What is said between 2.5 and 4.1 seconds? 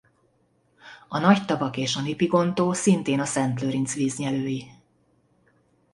szintén a Szent Lőrinc